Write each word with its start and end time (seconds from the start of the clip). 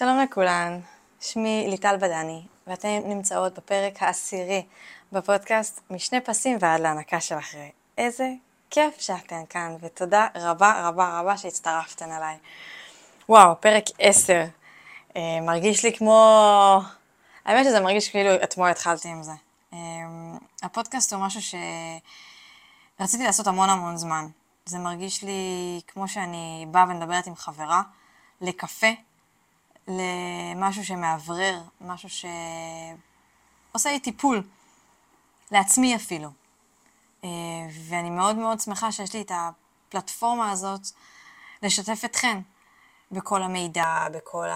שלום 0.00 0.18
לכולן, 0.18 0.80
שמי 1.20 1.66
ליטל 1.68 1.96
בדני, 1.96 2.42
ואתן 2.66 3.00
נמצאות 3.04 3.58
בפרק 3.58 4.02
העשירי 4.02 4.66
בפודקאסט 5.12 5.80
משני 5.90 6.20
פסים 6.20 6.58
ועד 6.60 6.80
להנקה 6.80 7.20
של 7.20 7.38
אחרי. 7.38 7.70
איזה 7.98 8.30
כיף 8.70 9.00
שאתן 9.00 9.42
כאן, 9.48 9.76
ותודה 9.80 10.26
רבה 10.34 10.88
רבה 10.88 11.20
רבה 11.20 11.36
שהצטרפתן 11.36 12.12
אליי. 12.12 12.36
וואו, 13.28 13.60
פרק 13.60 13.84
10. 13.98 14.44
אה, 15.16 15.40
מרגיש 15.42 15.84
לי 15.84 15.96
כמו... 15.96 16.80
האמת 17.44 17.64
שזה 17.64 17.80
מרגיש 17.80 18.08
כאילו 18.08 18.34
אתמול 18.34 18.70
התחלתי 18.70 19.08
עם 19.08 19.22
זה. 19.22 19.32
אה, 19.72 19.78
הפודקאסט 20.62 21.12
הוא 21.12 21.22
משהו 21.22 21.40
שרציתי 22.98 23.24
לעשות 23.24 23.46
המון 23.46 23.68
המון 23.68 23.96
זמן. 23.96 24.26
זה 24.64 24.78
מרגיש 24.78 25.22
לי 25.22 25.80
כמו 25.86 26.08
שאני 26.08 26.66
באה 26.70 26.84
ומדברת 26.84 27.26
עם 27.26 27.36
חברה 27.36 27.82
לקפה, 28.40 28.90
למשהו 29.90 30.84
שמאוורר, 30.84 31.60
משהו 31.80 32.08
שעושה 33.70 33.92
לי 33.92 34.00
טיפול, 34.00 34.42
לעצמי 35.50 35.96
אפילו. 35.96 36.28
אה, 37.24 37.28
ואני 37.88 38.10
מאוד 38.10 38.36
מאוד 38.36 38.60
שמחה 38.60 38.92
שיש 38.92 39.14
לי 39.14 39.20
את 39.20 39.32
הפלטפורמה 39.34 40.50
הזאת 40.50 40.80
לשתף 41.62 42.04
אתכן 42.04 42.40
בכל 43.10 43.42
המידע, 43.42 44.06
בכל 44.12 44.48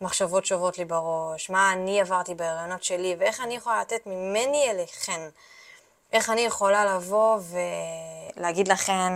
המחשבות 0.00 0.46
שעוברות 0.46 0.78
לי 0.78 0.84
בראש, 0.84 1.50
מה 1.50 1.72
אני 1.72 2.00
עברתי 2.00 2.34
בהריונות 2.34 2.84
שלי 2.84 3.16
ואיך 3.18 3.40
אני 3.40 3.54
יכולה 3.54 3.80
לתת 3.80 4.06
ממני 4.06 4.70
אליכן. 4.70 5.28
איך 6.12 6.30
אני 6.30 6.40
יכולה 6.40 6.84
לבוא 6.84 7.38
ולהגיד 8.36 8.68
לכן, 8.68 9.12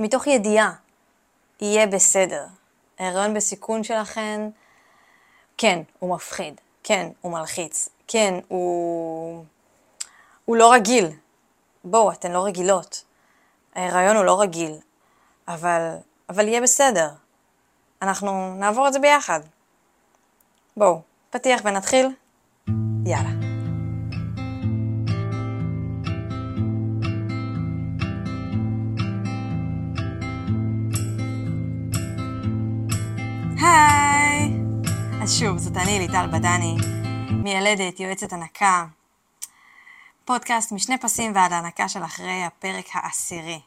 מתוך 0.00 0.26
ידיעה, 0.26 0.72
יהיה 1.60 1.86
בסדר. 1.86 2.46
ההיריון 2.98 3.34
בסיכון 3.34 3.84
שלכן, 3.84 4.40
כן, 5.58 5.82
הוא 5.98 6.14
מפחיד, 6.14 6.60
כן, 6.82 7.08
הוא 7.20 7.32
מלחיץ, 7.32 7.88
כן, 8.08 8.34
הוא, 8.48 9.44
הוא 10.44 10.56
לא 10.56 10.72
רגיל. 10.72 11.06
בואו, 11.84 12.12
אתן 12.12 12.32
לא 12.32 12.44
רגילות. 12.44 13.04
ההיריון 13.74 14.16
הוא 14.16 14.24
לא 14.24 14.40
רגיל, 14.40 14.76
אבל, 15.48 15.96
אבל 16.28 16.48
יהיה 16.48 16.60
בסדר. 16.60 17.10
אנחנו 18.02 18.54
נעבור 18.54 18.88
את 18.88 18.92
זה 18.92 18.98
ביחד. 18.98 19.40
בואו, 20.76 21.00
פתיח 21.30 21.60
ונתחיל? 21.64 22.06
יאללה. 23.06 23.39
שוב, 35.38 35.58
זאת 35.58 35.76
אני, 35.76 35.98
ליטל 35.98 36.26
בדני, 36.26 36.76
מיילדת, 37.30 38.00
יועצת 38.00 38.32
הנקה. 38.32 38.86
פודקאסט 40.24 40.72
משני 40.72 40.98
פסים 40.98 41.32
ועד 41.34 41.52
ההנקה 41.52 41.88
של 41.88 42.04
אחרי 42.04 42.44
הפרק 42.44 42.86
העשירי. 42.92 43.60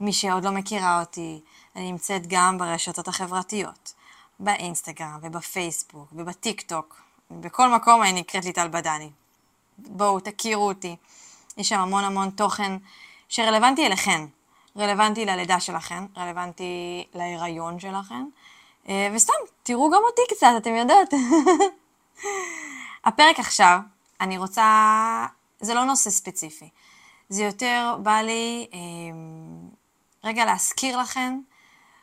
מי 0.00 0.12
שעוד 0.12 0.44
לא 0.44 0.50
מכירה 0.50 1.00
אותי, 1.00 1.40
אני 1.76 1.92
נמצאת 1.92 2.26
גם 2.26 2.58
ברשתות 2.58 3.08
החברתיות, 3.08 3.94
באינסטגרם 4.40 5.18
ובפייסבוק 5.22 6.08
ובטיק 6.12 6.60
טוק. 6.60 7.02
בכל 7.30 7.68
מקום 7.68 8.02
אני 8.02 8.12
נקראת 8.12 8.44
ליטל 8.44 8.68
בדני. 8.68 9.10
בואו, 9.78 10.20
תכירו 10.20 10.68
אותי. 10.68 10.96
יש 11.56 11.68
שם 11.68 11.80
המון 11.80 12.04
המון 12.04 12.30
תוכן 12.30 12.72
שרלוונטי 13.28 13.86
אליכן. 13.86 14.26
רלוונטי 14.76 15.24
ללידה 15.24 15.60
שלכן, 15.60 16.04
רלוונטי 16.16 17.04
להיריון 17.14 17.80
שלכן, 17.80 18.24
אה, 18.88 19.08
וסתם, 19.14 19.34
תראו 19.66 19.90
גם 19.90 20.00
אותי 20.06 20.22
קצת, 20.34 20.48
אתם 20.56 20.74
יודעות. 20.74 21.08
הפרק 23.04 23.38
עכשיו, 23.38 23.78
אני 24.20 24.38
רוצה, 24.38 25.26
זה 25.60 25.74
לא 25.74 25.84
נושא 25.84 26.10
ספציפי, 26.10 26.68
זה 27.28 27.42
יותר 27.42 27.96
בא 28.02 28.16
לי 28.16 28.66
אה, 28.72 28.78
רגע 30.24 30.44
להזכיר 30.44 30.96
לכם, 30.96 31.38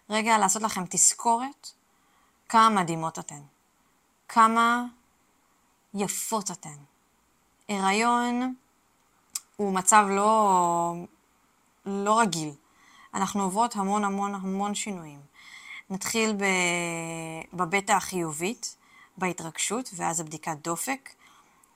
רגע 0.10 0.38
לעשות 0.38 0.62
לכם 0.62 0.84
תזכורת, 0.90 1.72
כמה 2.50 2.70
מדהימות 2.70 3.20
אתן, 3.20 3.42
כמה 4.28 4.86
יפות 5.94 6.52
אתן. 6.52 6.78
הריון 7.70 8.56
הוא 9.56 9.74
מצב 9.74 10.06
לא, 10.10 10.94
לא 11.86 12.20
רגיל. 12.20 12.52
אנחנו 13.14 13.44
עוברות 13.44 13.76
המון 13.76 14.04
המון 14.04 14.36
המון 14.36 14.76
שינויים. 14.76 15.33
נתחיל 15.94 16.36
בבטא 17.54 17.92
החיובית, 17.92 18.76
בהתרגשות, 19.18 19.90
ואז 19.96 20.20
הבדיקת 20.20 20.58
דופק, 20.62 21.10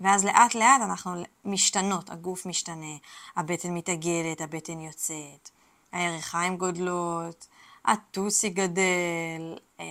ואז 0.01 0.25
לאט 0.25 0.55
לאט 0.55 0.81
אנחנו 0.81 1.23
משתנות, 1.45 2.09
הגוף 2.09 2.45
משתנה, 2.45 2.95
הבטן 3.35 3.73
מתעגלת, 3.73 4.41
הבטן 4.41 4.79
יוצאת, 4.79 5.50
הירכיים 5.91 6.57
גודלות, 6.57 7.47
הטוסי 7.85 8.50
גדל, 8.50 9.57
אה, 9.79 9.85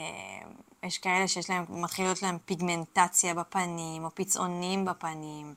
יש 0.82 0.98
כאלה 0.98 1.28
שיש 1.28 1.50
להם, 1.50 1.64
מתחיל 1.68 2.04
להיות 2.04 2.22
להם 2.22 2.38
פיגמנטציה 2.44 3.34
בפנים, 3.34 4.04
או 4.04 4.10
פצעונים 4.14 4.84
בפנים. 4.84 5.54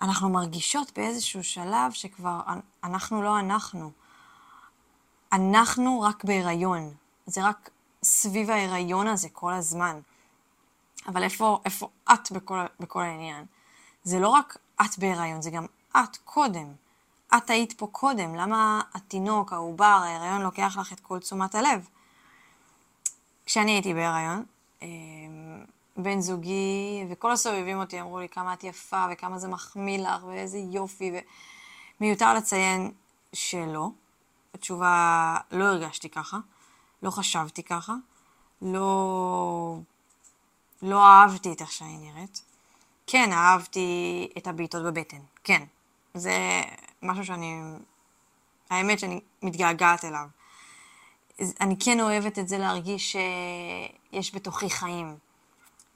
אנחנו 0.00 0.28
מרגישות 0.28 0.98
באיזשהו 0.98 1.44
שלב 1.44 1.92
שכבר 1.92 2.40
אנחנו 2.84 3.22
לא 3.22 3.38
אנחנו. 3.38 3.90
אנחנו 5.32 6.00
רק 6.00 6.24
בהיריון. 6.24 6.94
זה 7.28 7.44
רק 7.44 7.70
סביב 8.02 8.50
ההיריון 8.50 9.06
הזה 9.06 9.28
כל 9.32 9.52
הזמן. 9.52 10.00
אבל 11.06 11.22
איפה, 11.22 11.60
איפה 11.64 11.88
את 12.12 12.32
בכל, 12.32 12.58
בכל 12.80 13.02
העניין? 13.02 13.44
זה 14.02 14.18
לא 14.18 14.28
רק 14.28 14.58
את 14.80 14.98
בהיריון, 14.98 15.42
זה 15.42 15.50
גם 15.50 15.66
את 15.96 16.16
קודם. 16.24 16.72
את 17.36 17.50
היית 17.50 17.72
פה 17.72 17.86
קודם, 17.92 18.34
למה 18.34 18.80
התינוק, 18.94 19.52
העובר, 19.52 19.84
ההיריון 19.84 20.42
לוקח 20.42 20.76
לך 20.80 20.92
את 20.92 21.00
כל 21.00 21.18
תשומת 21.18 21.54
הלב? 21.54 21.88
כשאני 23.46 23.70
הייתי 23.70 23.94
בהיריון, 23.94 24.44
אמ, 24.82 24.88
בן 25.96 26.20
זוגי 26.20 27.04
וכל 27.10 27.32
הסובבים 27.32 27.78
אותי 27.78 28.00
אמרו 28.00 28.20
לי 28.20 28.28
כמה 28.28 28.52
את 28.52 28.64
יפה 28.64 29.06
וכמה 29.12 29.38
זה 29.38 29.48
מחמיא 29.48 29.98
לך 29.98 30.24
ואיזה 30.24 30.58
יופי 30.58 31.12
ומיותר 32.00 32.34
לציין 32.34 32.90
שלא. 33.32 33.90
התשובה, 34.54 35.36
לא 35.50 35.64
הרגשתי 35.64 36.08
ככה. 36.08 36.38
לא 37.02 37.10
חשבתי 37.10 37.62
ככה, 37.62 37.94
לא, 38.62 39.78
לא 40.82 41.06
אהבתי 41.06 41.52
את 41.52 41.60
איך 41.60 41.72
שאני 41.72 41.96
נראית. 41.96 42.42
כן, 43.06 43.32
אהבתי 43.32 44.28
את 44.38 44.46
הבעיטות 44.46 44.82
בבטן, 44.82 45.20
כן. 45.44 45.64
זה 46.14 46.62
משהו 47.02 47.24
שאני, 47.24 47.60
האמת 48.70 48.98
שאני 48.98 49.20
מתגעגעת 49.42 50.04
אליו. 50.04 50.26
אני 51.60 51.76
כן 51.80 52.00
אוהבת 52.00 52.38
את 52.38 52.48
זה 52.48 52.58
להרגיש 52.58 53.16
שיש 54.12 54.34
בתוכי 54.34 54.70
חיים. 54.70 55.16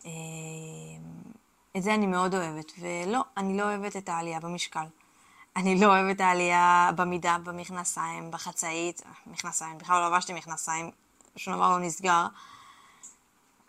אה, 0.04 0.10
את 1.76 1.82
זה 1.82 1.94
אני 1.94 2.06
מאוד 2.06 2.34
אוהבת, 2.34 2.72
ולא, 2.78 3.20
אני 3.36 3.56
לא 3.56 3.62
אוהבת 3.62 3.96
את 3.96 4.08
העלייה 4.08 4.40
במשקל. 4.40 4.84
אני 5.56 5.80
לא 5.80 5.86
אוהבת 5.86 6.20
העלייה 6.20 6.90
במידה, 6.96 7.36
במכנסיים, 7.44 8.30
בחצאית, 8.30 9.02
מכנסיים, 9.26 9.78
בכלל 9.78 10.00
לא 10.00 10.06
לבשתי 10.06 10.32
מכנסיים, 10.32 10.90
שום 11.36 11.54
דבר 11.54 11.70
לא 11.70 11.78
נסגר. 11.78 12.26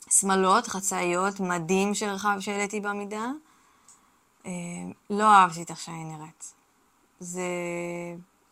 שמאלות, 0.09 0.67
חצאיות, 0.67 1.39
מדים 1.39 1.95
שרחב 1.95 2.37
שהעליתי 2.39 2.79
במידה. 2.79 3.25
אה, 4.45 4.51
לא 5.09 5.23
אהבתי 5.23 5.63
את 5.63 5.69
איך 5.69 5.79
שאני 5.79 6.03
נראית. 6.03 6.53
זה... 7.19 7.41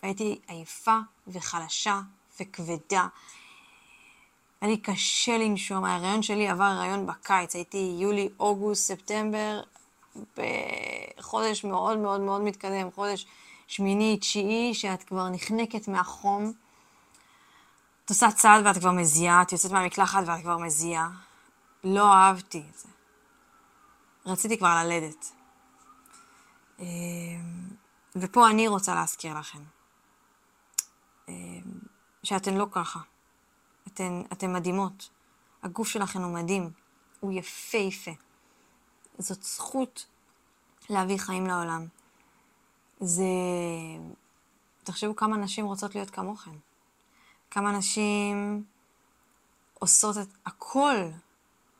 הייתי 0.02 0.40
עייפה 0.48 0.98
וחלשה 1.28 2.00
וכבדה. 2.40 3.08
היה 4.62 4.72
לי 4.72 4.78
קשה 4.78 5.38
לנשום, 5.38 5.86
ההיריון 5.86 6.24
שלי 6.24 6.48
עבר 6.48 6.64
הריון 6.64 7.06
בקיץ, 7.06 7.56
הייתי 7.56 7.96
יולי, 8.00 8.30
אוגוסט, 8.40 8.88
ספטמבר, 8.88 9.62
בחודש 10.16 11.64
מאוד 11.64 11.98
מאוד 11.98 12.22
מאוד 12.22 12.42
מתקדם, 12.42 12.92
חודש 12.92 13.28
שמיני, 13.68 14.18
תשיעי, 14.18 14.74
שאת 14.74 15.04
כבר 15.04 15.30
נחנקת 15.30 15.88
מהחום. 15.88 16.54
את 18.06 18.10
עושה 18.10 18.32
צעד 18.32 18.66
ואת 18.66 18.78
כבר 18.78 18.92
מזיעה, 18.92 19.42
את 19.42 19.52
יוצאת 19.52 19.72
מהמקלחת 19.72 20.24
ואת 20.26 20.42
כבר 20.42 20.58
מזיעה. 20.58 21.10
לא 21.84 22.14
אהבתי 22.14 22.64
את 22.70 22.78
זה. 22.78 22.88
רציתי 24.26 24.58
כבר 24.58 24.76
ללדת. 24.84 25.32
אמ, 26.80 26.86
ופה 28.16 28.50
אני 28.50 28.68
רוצה 28.68 28.96
להזכיר 28.96 29.40
לכם, 29.40 29.60
אמ, 31.30 31.62
שאתן 32.24 32.54
לא 32.54 32.68
ככה. 32.72 33.00
אתן, 33.88 34.22
אתן 34.34 34.54
מדהימות. 34.54 35.10
הגוף 35.64 35.88
שלכם 35.88 36.22
הוא 36.22 36.34
מדהים. 36.34 36.72
הוא 37.20 37.32
יפהפה. 37.32 38.12
זאת 39.22 39.44
זכות 39.44 40.06
להביא 40.90 41.18
חיים 41.18 41.48
לעולם. 41.48 41.88
זה... 43.00 43.24
תחשבו 44.84 45.16
כמה 45.16 45.38
נשים 45.38 45.66
רוצות 45.66 45.96
להיות 45.96 46.10
כמוכן. 46.10 46.56
כמה 47.52 47.72
נשים 47.72 48.64
עושות 49.80 50.18
את 50.18 50.28
הכל 50.46 50.96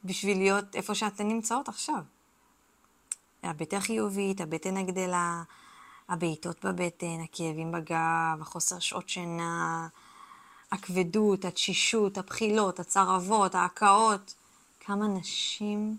בשביל 0.04 0.38
להיות 0.38 0.76
איפה 0.76 0.96
שאתן 0.96 1.28
נמצאות 1.28 1.70
עכשיו. 1.70 2.04
הבטן 3.44 3.80
חיובית, 3.80 4.42
הבטן 4.42 4.78
הגדלה, 4.78 5.44
הבעיטות 6.10 6.66
בבטן, 6.66 7.22
הכאבים 7.24 7.72
בגב, 7.72 8.42
החוסר 8.42 8.80
שעות 8.80 9.10
שינה, 9.10 9.88
הכבדות, 10.72 11.46
התשישות, 11.46 12.18
הבחילות, 12.18 12.80
הצרבות, 12.80 13.56
ההקאות. 13.56 14.34
כמה 14.80 15.08
נשים 15.08 15.98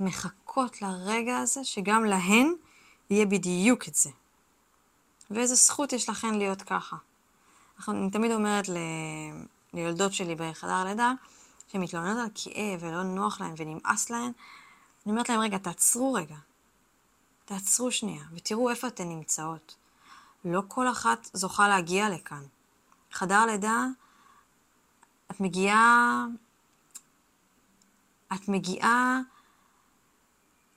מחכות 0.00 0.82
לרגע 0.82 1.38
הזה 1.38 1.64
שגם 1.64 2.04
להן 2.04 2.54
יהיה 3.10 3.26
בדיוק 3.26 3.88
את 3.88 3.94
זה. 3.94 4.10
ואיזה 5.30 5.54
זכות 5.54 5.92
יש 5.92 6.08
לכן 6.08 6.34
להיות 6.34 6.62
ככה. 6.62 6.96
אני 7.88 8.10
תמיד 8.10 8.32
אומרת 8.32 8.68
ל... 8.68 8.76
ליולדות 9.74 10.12
שלי 10.12 10.34
בחדר 10.34 10.84
לידה, 10.84 11.12
שמתלוננות 11.72 12.18
על 12.18 12.28
כאב 12.34 12.80
ולא 12.82 13.02
נוח 13.02 13.40
להן 13.40 13.54
ונמאס 13.56 14.10
להן, 14.10 14.32
אני 15.06 15.12
אומרת 15.12 15.28
להן, 15.28 15.40
רגע, 15.40 15.58
תעצרו 15.58 16.12
רגע. 16.12 16.36
תעצרו 17.44 17.90
שנייה 17.90 18.24
ותראו 18.32 18.70
איפה 18.70 18.86
אתן 18.86 19.08
נמצאות. 19.08 19.76
לא 20.44 20.62
כל 20.68 20.90
אחת 20.90 21.30
זוכה 21.32 21.68
להגיע 21.68 22.08
לכאן. 22.08 22.42
חדר 23.12 23.46
לידה, 23.46 23.86
את 25.30 25.40
מגיעה... 25.40 26.24
את 28.34 28.48
מגיעה... 28.48 29.20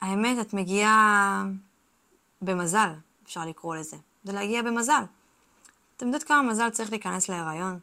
האמת, 0.02 0.38
את 0.42 0.54
מגיעה 0.54 1.46
במזל, 2.42 2.90
אפשר 3.24 3.46
לקרוא 3.46 3.76
לזה. 3.76 3.98
זה 4.24 4.34
להגיע 4.34 4.62
במזל. 4.62 5.04
אתם 5.98 6.06
יודעות 6.06 6.24
כמה 6.24 6.42
מזל 6.42 6.70
צריך 6.70 6.90
להיכנס 6.90 7.30
להיריון? 7.30 7.80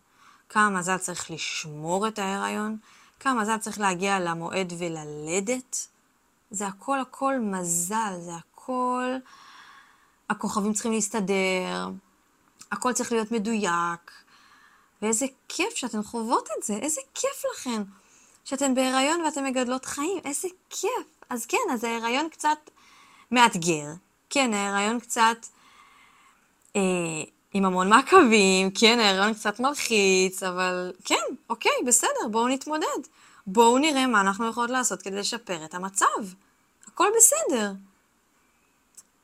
כמה 0.48 0.70
מזל 0.70 0.96
צריך 0.96 1.30
לשמור 1.30 2.08
את 2.08 2.18
ההיריון? 2.18 2.78
כמה 3.20 3.40
מזל 3.40 3.58
צריך 3.58 3.80
להגיע 3.80 4.20
למועד 4.20 4.72
וללדת? 4.78 5.88
זה 6.50 6.66
הכל 6.66 7.00
הכל 7.00 7.38
מזל, 7.40 8.14
זה 8.20 8.32
הכל... 8.34 9.16
הכוכבים 10.30 10.72
צריכים 10.72 10.92
להסתדר, 10.92 11.88
הכל 12.72 12.92
צריך 12.92 13.12
להיות 13.12 13.32
מדויק. 13.32 14.12
ואיזה 15.02 15.26
כיף 15.48 15.74
שאתן 15.74 16.02
חוות 16.02 16.48
את 16.58 16.62
זה, 16.64 16.74
איזה 16.74 17.00
כיף 17.14 17.44
לכן 17.54 17.82
שאתן 18.44 18.74
בהיריון 18.74 19.20
ואתן 19.20 19.44
מגדלות 19.44 19.84
חיים, 19.84 20.18
איזה 20.24 20.48
כיף. 20.70 21.17
אז 21.30 21.46
כן, 21.46 21.58
אז 21.72 21.84
ההיריון 21.84 22.28
קצת 22.28 22.70
מאתגר, 23.30 23.86
כן, 24.30 24.54
ההיריון 24.54 25.00
קצת 25.00 25.46
אה, 26.76 26.80
עם 27.54 27.64
המון 27.64 27.88
מעקבים, 27.88 28.70
כן, 28.70 28.98
ההיריון 29.00 29.34
קצת 29.34 29.60
מלחיץ, 29.60 30.42
אבל 30.42 30.92
כן, 31.04 31.24
אוקיי, 31.50 31.72
בסדר, 31.86 32.28
בואו 32.30 32.48
נתמודד. 32.48 33.00
בואו 33.46 33.78
נראה 33.78 34.06
מה 34.06 34.20
אנחנו 34.20 34.48
יכולות 34.48 34.70
לעשות 34.70 35.02
כדי 35.02 35.16
לשפר 35.16 35.64
את 35.64 35.74
המצב. 35.74 36.06
הכל 36.86 37.08
בסדר. 37.16 37.72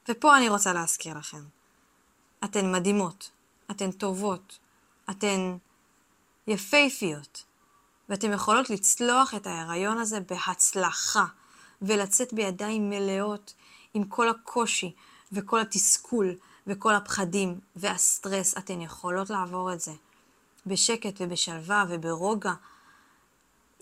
ופה 0.09 0.37
אני 0.37 0.49
רוצה 0.49 0.73
להזכיר 0.73 1.19
לכם, 1.19 1.43
אתן 2.45 2.73
מדהימות, 2.73 3.31
אתן 3.71 3.91
טובות, 3.91 4.59
אתן 5.11 5.57
יפייפיות, 6.47 7.45
ואתן 8.09 8.33
יכולות 8.33 8.71
לצלוח 8.71 9.35
את 9.35 9.47
ההיריון 9.47 9.99
הזה 9.99 10.21
בהצלחה, 10.21 11.25
ולצאת 11.87 12.33
בידיים 12.33 12.91
מלאות 12.91 13.55
עם 13.95 14.05
כל 14.05 14.29
הקושי 14.29 14.95
וכל 15.33 15.61
התסכול 15.61 16.35
וכל 16.67 16.95
הפחדים 16.95 17.61
והסטרס. 17.77 18.59
אתן 18.59 18.81
יכולות 18.81 19.31
לעבור 19.31 19.73
את 19.73 19.81
זה 19.81 19.93
בשקט 20.67 21.21
ובשלווה 21.21 21.85
וברוגע, 21.89 22.53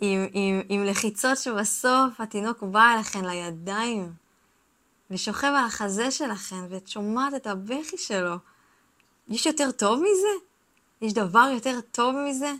עם, 0.01 0.27
עם, 0.33 0.61
עם 0.69 0.85
לחיצות 0.85 1.39
שבסוף 1.39 2.21
התינוק 2.21 2.63
בא 2.63 2.95
אליכן 2.95 3.25
לידיים 3.25 4.13
ושוכב 5.11 5.53
על 5.59 5.65
החזה 5.67 6.11
שלכן 6.11 6.65
ואת 6.71 6.89
שומעת 6.89 7.35
את 7.35 7.47
הבכי 7.47 7.99
שלו. 7.99 8.37
יש 9.29 9.47
יותר 9.47 9.71
טוב 9.71 10.01
מזה? 10.01 10.45
יש 11.01 11.13
דבר 11.13 11.51
יותר 11.55 11.81
טוב 11.81 12.15
מזה? 12.17 12.53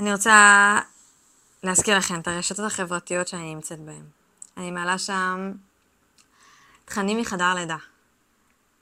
אני 0.00 0.12
רוצה 0.12 0.78
להזכיר 1.62 1.98
לכם 1.98 2.20
את 2.20 2.28
הרשתות 2.28 2.66
החברתיות 2.66 3.28
שאני 3.28 3.54
נמצאת 3.54 3.80
בהן. 3.80 4.04
אני 4.56 4.70
מעלה 4.70 4.98
שם 4.98 5.52
תכנים 6.84 7.18
מחדר 7.18 7.54
לידה. 7.54 7.76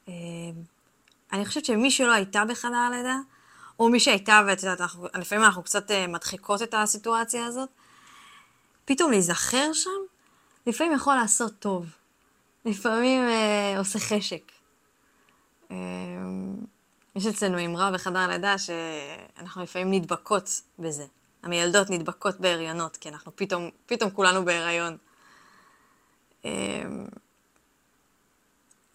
אה, 0.08 0.14
אני 1.32 1.46
חושבת 1.46 1.64
שמי 1.64 1.90
שלא 1.90 2.12
הייתה 2.12 2.44
בחדר 2.44 2.90
לידה, 2.90 3.16
או 3.80 3.88
מי 3.88 4.00
שהייתה, 4.00 4.40
ואת 4.46 4.62
יודעת, 4.62 4.90
לפעמים 5.14 5.44
אנחנו 5.44 5.62
קצת 5.62 5.90
אה, 5.90 6.06
מדחיקות 6.06 6.62
את 6.62 6.74
הסיטואציה 6.74 7.46
הזאת, 7.46 7.68
פתאום 8.84 9.10
להיזכר 9.10 9.72
שם, 9.72 9.90
לפעמים 10.66 10.92
יכול 10.92 11.14
לעשות 11.14 11.52
טוב. 11.58 11.86
לפעמים 12.64 13.28
אה, 13.28 13.78
עושה 13.78 13.98
חשק. 13.98 14.52
אה, 15.70 15.76
יש 17.16 17.26
אצלנו 17.26 17.64
אמרה 17.64 17.90
בחדר 17.90 18.28
לידה 18.28 18.54
שאנחנו 18.58 19.62
לפעמים 19.62 19.90
נדבקות 19.90 20.60
בזה. 20.78 21.04
המילדות 21.42 21.90
נדבקות 21.90 22.40
בהריונות, 22.40 22.96
כי 22.96 23.08
אנחנו 23.08 23.32
פתאום, 23.36 23.70
פתאום 23.86 24.10
כולנו 24.10 24.44
בהריון. 24.44 24.96
אה, 26.44 26.82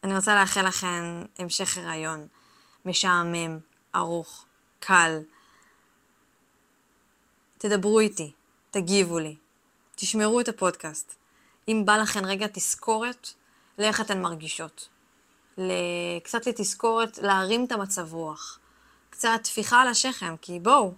אני 0.04 0.16
רוצה 0.16 0.36
לאחל 0.36 0.68
לכם 0.68 1.24
המשך 1.38 1.78
הריון 1.78 2.28
משעמם, 2.86 3.60
ארוך, 3.96 4.46
קל. 4.80 5.20
תדברו 7.58 8.00
איתי, 8.00 8.32
תגיבו 8.72 9.20
לי, 9.20 9.36
תשמרו 9.96 10.40
את 10.40 10.48
הפודקאסט. 10.48 11.16
אם 11.68 11.84
בא 11.86 11.98
לכם 11.98 12.26
רגע 12.26 12.48
תזכורת 12.54 13.30
לאיך 13.78 14.02
אתן 14.02 14.22
מרגישות. 14.22 14.90
קצת 16.24 16.48
לתזכורת 16.48 17.18
להרים 17.18 17.66
את 17.66 17.72
המצב 17.72 18.14
רוח. 18.14 18.60
קצת 19.10 19.40
טפיחה 19.44 19.82
על 19.82 19.88
השכם, 19.88 20.36
כי 20.42 20.60
בואו, 20.60 20.94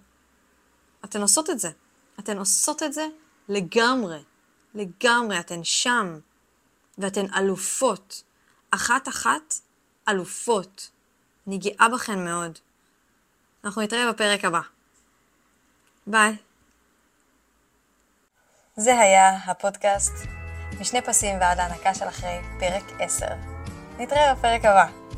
אתן 1.06 1.21
עושות 1.21 1.50
את 1.50 1.59
זה. 1.59 1.69
אתן 2.19 2.38
עושות 2.38 2.83
את 2.83 2.94
זה 2.94 3.07
לגמרי. 3.50 4.23
לגמרי, 4.75 5.39
אתן 5.39 5.63
שם. 5.63 6.19
ואתן 6.97 7.25
אלופות. 7.38 8.23
אחת-אחת 8.71 9.53
אלופות. 10.09 10.89
אני 11.47 11.57
גאה 11.57 11.89
בכן 11.94 12.25
מאוד. 12.25 12.59
אנחנו 13.63 13.81
נתראה 13.81 14.11
בפרק 14.11 14.45
הבא. 14.45 14.61
ביי. 16.07 16.35
זה 18.75 18.99
היה 18.99 19.37
הפודקאסט 19.37 20.13
משני 20.80 21.01
פסים 21.01 21.39
ועד 21.39 21.59
ההנקה 21.59 21.95
של 21.95 22.07
אחרי 22.07 22.39
פרק 22.59 22.83
10. 22.99 23.25
נתראה 23.99 24.33
בפרק 24.33 24.65
הבא. 24.65 25.08